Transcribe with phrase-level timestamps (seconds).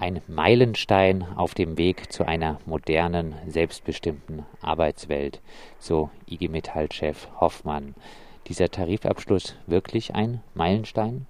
[0.00, 5.40] ein Meilenstein auf dem Weg zu einer modernen, selbstbestimmten Arbeitswelt,
[5.78, 7.94] so IG Metall-Chef Hoffmann.
[8.48, 11.26] Dieser Tarifabschluss wirklich ein Meilenstein?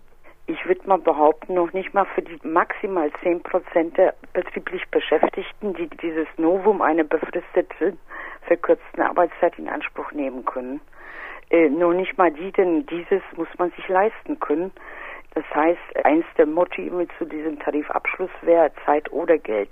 [0.46, 5.74] Ich würde mal behaupten, noch nicht mal für die maximal 10 Prozent der betrieblich Beschäftigten,
[5.74, 7.98] die dieses Novum einer befristeten,
[8.42, 10.80] verkürzten Arbeitszeit in Anspruch nehmen können.
[11.50, 14.72] Äh, noch nicht mal die, denn dieses muss man sich leisten können.
[15.34, 19.70] Das heißt, eins der Motive zu diesem Tarifabschluss wäre Zeit oder Geld.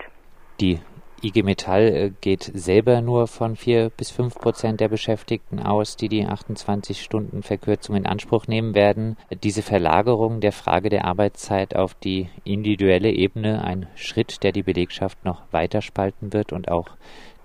[0.61, 0.81] Die
[1.21, 6.09] IG Metall äh, geht selber nur von vier bis fünf Prozent der Beschäftigten aus, die
[6.09, 9.17] die 28 Stunden Verkürzung in Anspruch nehmen werden.
[9.43, 15.25] Diese Verlagerung der Frage der Arbeitszeit auf die individuelle Ebene ein Schritt, der die Belegschaft
[15.25, 16.91] noch weiter spalten wird und auch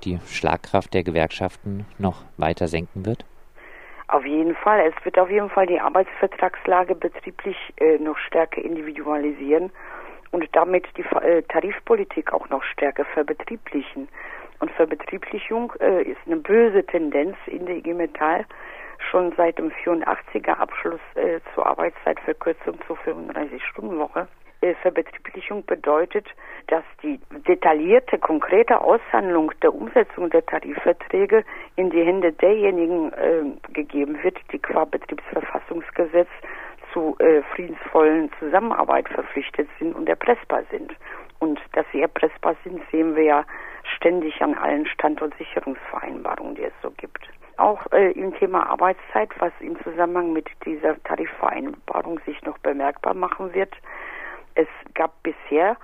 [0.03, 3.25] die Schlagkraft der Gewerkschaften noch weiter senken wird?
[4.13, 4.93] Auf jeden Fall.
[4.95, 9.71] Es wird auf jeden Fall die Arbeitsvertragslage betrieblich äh, noch stärker individualisieren
[10.29, 14.07] und damit die äh, Tarifpolitik auch noch stärker verbetrieblichen.
[14.59, 18.45] Und Verbetrieblichung äh, ist eine böse Tendenz in der IG Metall
[19.09, 24.27] schon seit dem 84er Abschluss äh, zur Arbeitszeitverkürzung zur 35-Stunden-Woche.
[24.63, 26.25] Äh, Verbetrieblichung bedeutet,
[26.67, 27.19] dass die
[27.49, 31.43] detaillierte, konkrete Aushandlung der Umsetzung der Tarifverträge
[31.75, 36.29] in die Hände derjenigen äh, gegeben wird, die qua Betriebsverfassungsgesetz
[36.93, 40.93] zu äh, friedensvollen Zusammenarbeit verpflichtet sind und erpressbar sind.
[41.39, 43.45] Und dass sie erpressbar sind, sehen wir ja
[43.97, 47.27] ständig an allen Standortsicherungsvereinbarungen, die es so gibt.
[47.57, 53.53] Auch äh, im Thema Arbeitszeit, was im Zusammenhang mit dieser Tarifvereinbarung sich noch bemerkbar machen
[53.53, 53.75] wird,
[54.55, 55.77] es gab bisher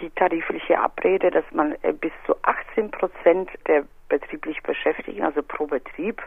[0.00, 5.66] die tarifliche Abrede, dass man äh, bis zu 18 Prozent der betrieblich Beschäftigten, also pro
[5.66, 6.22] Betrieb,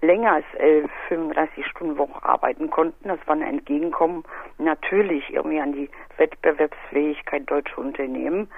[0.00, 3.08] länger als äh, 35 Stunden Woche arbeiten konnten.
[3.08, 4.24] Das war ein Entgegenkommen
[4.58, 8.50] natürlich irgendwie an die Wettbewerbsfähigkeit deutscher Unternehmen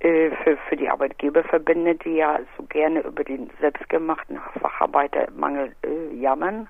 [0.00, 6.68] äh, für, für die Arbeitgeberverbände, die ja so gerne über den selbstgemachten Facharbeitermangel äh, jammern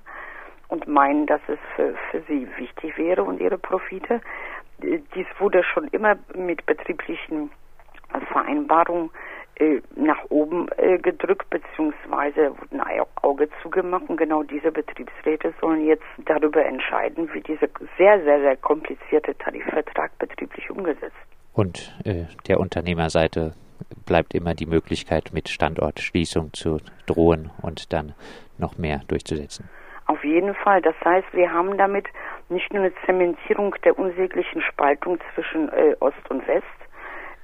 [0.69, 4.21] und meinen, dass es für, für sie wichtig wäre und ihre Profite
[4.79, 7.51] dies wurde schon immer mit betrieblichen
[8.33, 9.11] Vereinbarungen
[9.59, 14.05] äh, nach oben äh, gedrückt, beziehungsweise wurde ein Auge zugemacht.
[14.09, 20.17] Und genau diese Betriebsräte sollen jetzt darüber entscheiden, wie dieser sehr, sehr, sehr komplizierte Tarifvertrag
[20.19, 21.17] betrieblich umgesetzt.
[21.55, 23.55] Und äh, der Unternehmerseite
[24.05, 28.15] bleibt immer die Möglichkeit, mit Standortschließung zu drohen und dann
[28.59, 29.69] noch mehr durchzusetzen.
[30.07, 30.83] Auf jeden Fall.
[30.83, 32.07] Das heißt, wir haben damit
[32.49, 36.65] nicht nur eine Zementierung der unsäglichen Spaltung zwischen äh, Ost und West,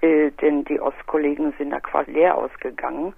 [0.01, 3.15] äh, denn die Ostkollegen sind da quasi leer ausgegangen,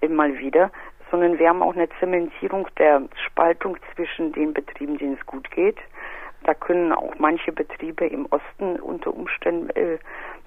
[0.00, 0.70] äh, mal wieder,
[1.10, 5.78] sondern wir haben auch eine Zementierung der Spaltung zwischen den Betrieben, denen es gut geht.
[6.44, 9.98] Da können auch manche Betriebe im Osten unter Umständen äh,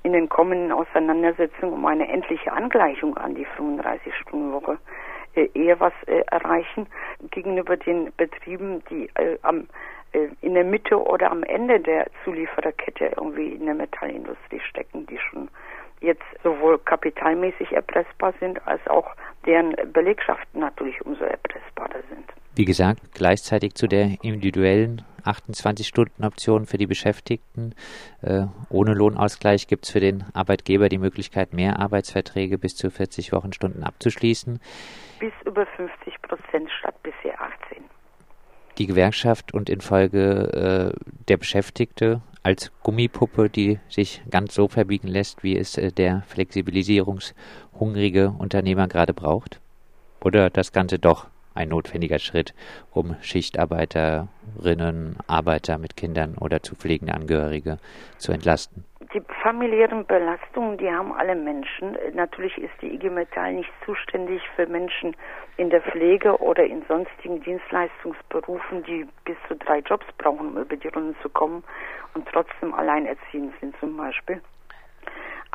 [0.03, 4.77] in den kommenden Auseinandersetzungen um eine endliche Angleichung an die 35-Stunden-Woche
[5.35, 6.87] äh, eher was äh, erreichen
[7.31, 9.67] gegenüber den Betrieben, die äh, am
[10.41, 15.49] in der Mitte oder am Ende der Zuliefererkette irgendwie in der Metallindustrie stecken, die schon
[16.01, 19.15] jetzt sowohl kapitalmäßig erpressbar sind, als auch
[19.45, 22.25] deren Belegschaften natürlich umso erpressbarer sind.
[22.55, 27.73] Wie gesagt, gleichzeitig zu der individuellen 28-Stunden-Option für die Beschäftigten.
[28.21, 33.33] Äh, ohne Lohnausgleich gibt es für den Arbeitgeber die Möglichkeit, mehr Arbeitsverträge bis zu 40
[33.33, 34.61] Wochenstunden abzuschließen.
[35.19, 37.34] Bis über 50 Prozent statt bisher 18
[38.77, 45.43] die Gewerkschaft und infolge äh, der Beschäftigte als Gummipuppe, die sich ganz so verbiegen lässt,
[45.43, 49.59] wie es äh, der flexibilisierungshungrige Unternehmer gerade braucht?
[50.23, 52.53] Oder das Ganze doch ein notwendiger Schritt,
[52.91, 57.79] um Schichtarbeiterinnen, Arbeiter mit Kindern oder zu pflegende Angehörige
[58.17, 58.85] zu entlasten?
[59.13, 61.97] Die familiären Belastungen, die haben alle Menschen.
[62.13, 65.15] Natürlich ist die IG Metall nicht zuständig für Menschen
[65.57, 70.75] in der Pflege oder in sonstigen Dienstleistungsberufen, die bis zu drei Jobs brauchen, um über
[70.75, 71.63] die Runden zu kommen
[72.13, 74.41] und trotzdem alleinerziehend sind zum Beispiel.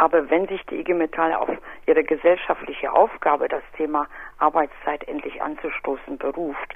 [0.00, 1.50] Aber wenn sich die IG Metall auf
[1.86, 4.08] ihre gesellschaftliche Aufgabe, das Thema
[4.38, 6.74] Arbeitszeit endlich anzustoßen, beruft,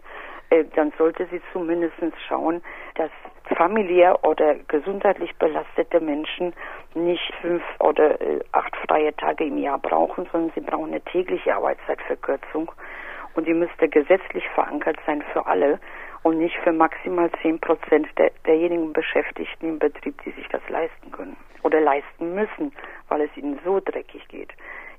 [0.50, 1.94] äh, dann sollte sie zumindest
[2.28, 2.62] schauen,
[2.96, 3.10] dass
[3.56, 6.52] familiär oder gesundheitlich belastete Menschen
[6.93, 11.54] nicht fünf oder äh, acht freie Tage im Jahr brauchen, sondern sie brauchen eine tägliche
[11.54, 12.70] Arbeitszeitverkürzung.
[13.34, 15.81] Und die müsste gesetzlich verankert sein für alle
[16.22, 21.12] und nicht für maximal zehn Prozent der, derjenigen Beschäftigten im Betrieb, die sich das leisten
[21.12, 22.72] können oder leisten müssen,
[23.08, 24.52] weil es ihnen so dreckig geht.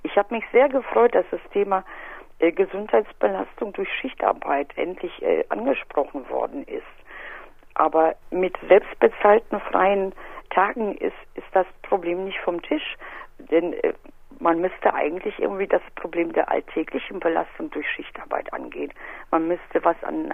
[0.03, 1.83] Ich habe mich sehr gefreut, dass das Thema
[2.39, 6.83] äh, Gesundheitsbelastung durch Schichtarbeit endlich äh, angesprochen worden ist.
[7.73, 10.13] Aber mit selbstbezahlten freien
[10.49, 12.95] Tagen ist, ist das Problem nicht vom Tisch,
[13.39, 13.93] Denn äh,
[14.39, 18.93] man müsste eigentlich irgendwie das Problem der alltäglichen Belastung durch Schichtarbeit angehen.
[19.31, 20.33] Man müsste was an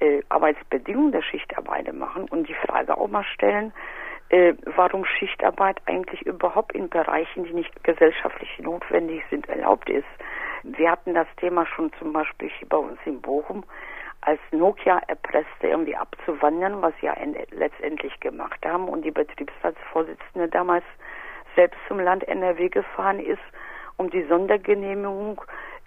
[0.00, 3.72] äh, Arbeitsbedingungen der Schichtarbeit machen und die Frage auch mal stellen,
[4.28, 10.04] äh, warum Schichtarbeit eigentlich überhaupt in Bereichen, die nicht gesellschaftlich notwendig sind, erlaubt ist.
[10.64, 13.64] Wir hatten das Thema schon zum Beispiel hier bei uns in Bochum,
[14.22, 17.14] als Nokia erpresste, irgendwie abzuwandern, was sie ja
[17.52, 20.84] letztendlich gemacht haben und die Betriebsratsvorsitzende damals
[21.56, 23.42] selbst zum Land NRW gefahren ist,
[23.96, 25.40] um die Sondergenehmigung,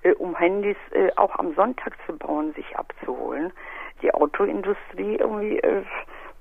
[0.03, 3.53] äh, um Handys äh, auch am Sonntag zu bauen, sich abzuholen.
[4.01, 5.83] Die Autoindustrie irgendwie äh,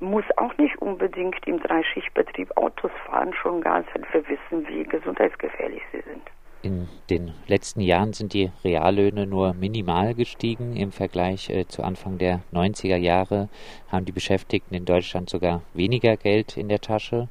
[0.01, 4.85] muss auch nicht unbedingt im Dreischichtbetrieb Autos fahren, schon gar nicht, wenn wir wissen, wie
[4.85, 6.23] gesundheitsgefährlich sie sind.
[6.61, 10.77] In den letzten Jahren sind die Reallöhne nur minimal gestiegen.
[10.77, 13.49] Im Vergleich äh, zu Anfang der 90er Jahre
[13.93, 17.29] haben die Beschäftigten in Deutschland sogar weniger Geld in der Tasche.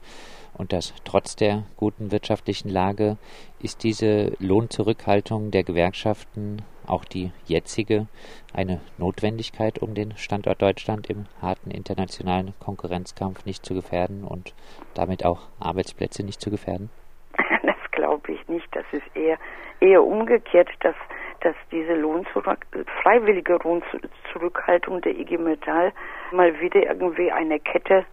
[0.58, 3.18] Und das trotz der guten wirtschaftlichen Lage
[3.62, 8.08] ist diese Lohnzurückhaltung der Gewerkschaften auch die jetzige
[8.54, 14.56] eine Notwendigkeit, um den Standort Deutschland im harten internationalen Konkurrenzkampf nicht zu gefährden und
[14.94, 16.90] damit auch Arbeitsplätze nicht zu gefährden?
[17.64, 18.68] Das glaube ich nicht.
[18.74, 19.40] Das ist eher
[19.80, 20.96] eher umgekehrt, dass
[21.42, 22.66] dass diese Lohnzurück,
[23.02, 25.94] freiwillige Lohnzurückhaltung der IG Metall
[26.32, 28.06] mal wieder irgendwie eine Kette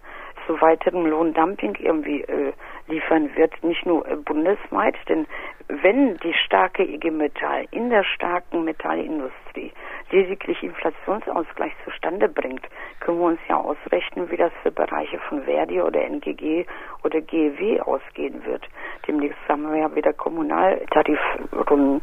[0.46, 2.52] zu weiterem Lohndumping irgendwie äh,
[2.88, 5.26] liefern wird, nicht nur äh, bundesweit, denn
[5.68, 9.72] wenn die starke IG Metall in der starken Metallindustrie
[10.10, 12.66] lediglich Inflationsausgleich zustande bringt,
[13.00, 16.66] können wir uns ja ausrechnen, wie das für Bereiche von Verdi oder NGG
[17.02, 18.68] oder GEW ausgehen wird.
[19.08, 22.02] Demnächst haben wir ja wieder Kommunaltarifrunden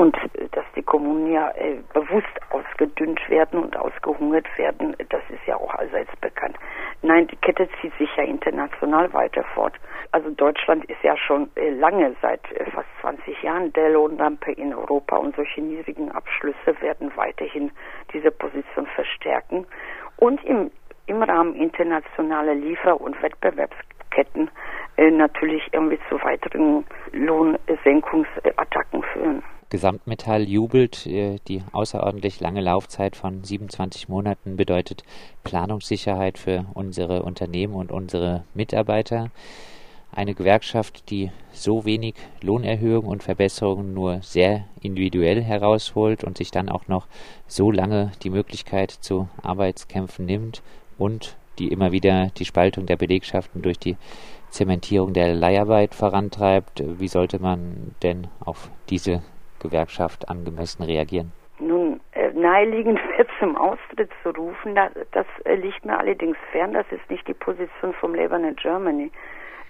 [0.00, 5.46] und äh, dass die Kommunen ja äh, bewusst ausgedünnt werden und ausgehungert werden, das ist
[5.46, 6.56] ja auch allseits bekannt.
[7.02, 9.74] Nein, die Kette zieht sich ja international weiter fort.
[10.12, 14.72] Also Deutschland ist ja schon äh, lange, seit äh, fast 20 Jahren der Lohnlampe in
[14.72, 17.70] Europa und solche niedrigen Abschlüsse werden weiterhin
[18.14, 19.66] diese Position verstärken
[20.16, 20.70] und im,
[21.08, 24.50] im Rahmen internationaler Liefer- und Wettbewerbsketten
[24.96, 29.42] äh, natürlich irgendwie zu weiteren Lohnsenkungsattacken führen.
[29.70, 31.06] Gesamtmetall jubelt.
[31.06, 35.04] Äh, die außerordentlich lange Laufzeit von 27 Monaten bedeutet
[35.44, 39.30] Planungssicherheit für unsere Unternehmen und unsere Mitarbeiter.
[40.12, 46.68] Eine Gewerkschaft, die so wenig Lohnerhöhungen und Verbesserungen nur sehr individuell herausholt und sich dann
[46.68, 47.06] auch noch
[47.46, 50.62] so lange die Möglichkeit zu Arbeitskämpfen nimmt
[50.98, 53.96] und die immer wieder die Spaltung der Belegschaften durch die
[54.50, 56.82] Zementierung der Leiharbeit vorantreibt.
[56.98, 59.22] Wie sollte man denn auf diese
[59.60, 61.32] Gewerkschaft angemessen reagieren?
[61.58, 66.72] Nun, äh, naheliegend wird zum Austritt zu rufen, das, das äh, liegt mir allerdings fern.
[66.72, 69.10] Das ist nicht die Position vom Labour in Germany.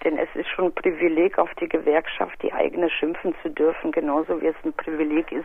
[0.05, 4.41] Denn es ist schon ein Privileg, auf die Gewerkschaft die eigene schimpfen zu dürfen, genauso
[4.41, 5.45] wie es ein Privileg ist,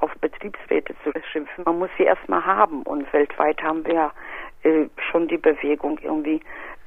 [0.00, 1.64] auf Betriebsräte zu schimpfen.
[1.64, 4.12] Man muss sie erstmal haben und weltweit haben wir
[4.62, 6.40] äh, schon die Bewegung irgendwie,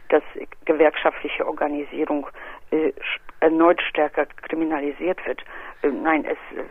[0.09, 0.23] dass
[0.65, 2.27] gewerkschaftliche Organisierung
[2.71, 2.93] äh,
[3.39, 5.43] erneut stärker kriminalisiert wird.
[5.81, 6.63] Äh, nein, es äh,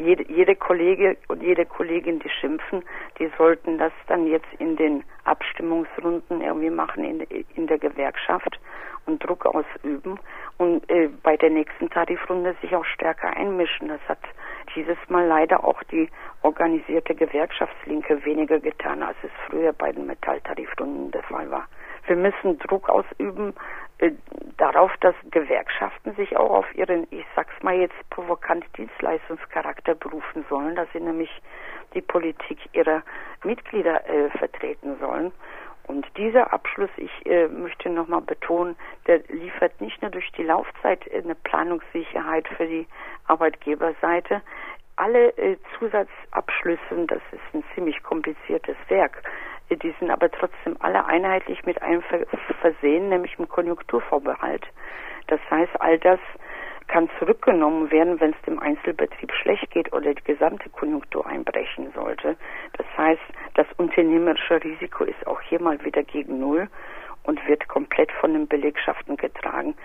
[0.00, 2.82] jede, jede Kollege und jede Kollegin, die schimpfen,
[3.18, 7.20] die sollten das dann jetzt in den Abstimmungsrunden irgendwie machen in,
[7.54, 8.58] in der Gewerkschaft
[9.06, 10.18] und Druck ausüben
[10.58, 13.88] und äh, bei der nächsten Tarifrunde sich auch stärker einmischen.
[13.88, 14.18] Das hat
[14.74, 16.08] dieses Mal leider auch die
[16.42, 21.66] organisierte Gewerkschaftslinke weniger getan, als es früher bei den Metalltarifrunden der Fall war.
[22.06, 23.54] Wir müssen Druck ausüben
[24.00, 24.12] äh,
[24.56, 30.74] darauf, dass Gewerkschaften sich auch auf ihren, ich sag's mal jetzt provokant, Dienstleistungscharakter berufen sollen,
[30.76, 31.30] dass sie nämlich
[31.94, 33.02] die Politik ihrer
[33.44, 35.32] Mitglieder äh, vertreten sollen.
[35.86, 38.76] Und dieser Abschluss, ich äh, möchte nochmal betonen,
[39.06, 42.86] der liefert nicht nur durch die Laufzeit eine Planungssicherheit für die
[43.26, 44.40] Arbeitgeberseite,
[44.96, 49.22] alle äh, Zusatzabschlüsse, das ist ein ziemlich kompliziertes Werk,
[49.76, 52.02] die sind aber trotzdem alle einheitlich mit einem
[52.60, 54.66] versehen, nämlich im Konjunkturvorbehalt.
[55.28, 56.18] Das heißt, all das
[56.88, 62.36] kann zurückgenommen werden, wenn es dem Einzelbetrieb schlecht geht oder die gesamte Konjunktur einbrechen sollte.
[62.72, 63.22] Das heißt,
[63.54, 66.68] das unternehmerische Risiko ist auch hier mal wieder gegen Null
[67.22, 69.76] und wird komplett von den Belegschaften getragen.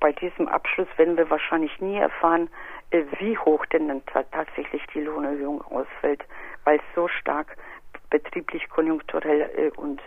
[0.00, 2.48] Bei diesem Abschluss werden wir wahrscheinlich nie erfahren,
[2.90, 6.24] äh, wie hoch denn dann tatsächlich die Lohnerhöhung ausfällt,
[6.64, 7.55] weil es so stark
[8.36, 10.00] betrieblich konjunkturell äh, und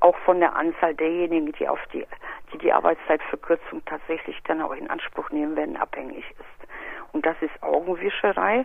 [0.00, 2.06] auch von der Anzahl derjenigen, die auf die,
[2.52, 6.68] die die Arbeitszeitverkürzung tatsächlich dann auch in Anspruch nehmen werden, abhängig ist.
[7.12, 8.64] Und das ist Augenwischerei.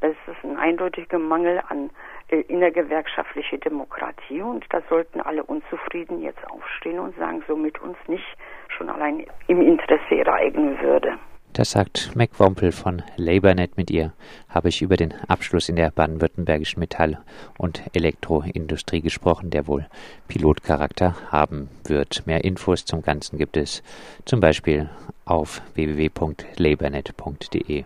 [0.00, 1.90] Es ist ein eindeutiger Mangel an
[2.28, 7.96] äh, innergewerkschaftliche Demokratie und da sollten alle unzufrieden jetzt aufstehen und sagen, so mit uns
[8.06, 8.36] nicht,
[8.68, 11.18] schon allein im Interesse ihrer eigenen Würde.
[11.52, 13.76] Das sagt Mac Wompel von LabourNet.
[13.76, 14.14] Mit ihr
[14.48, 17.18] habe ich über den Abschluss in der baden-württembergischen Metall-
[17.58, 19.86] und Elektroindustrie gesprochen, der wohl
[20.28, 22.26] Pilotcharakter haben wird.
[22.26, 23.82] Mehr Infos zum Ganzen gibt es
[24.24, 24.88] zum Beispiel
[25.26, 27.84] auf www.labornet.de.